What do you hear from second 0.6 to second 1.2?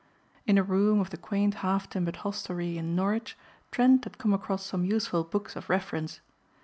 room of the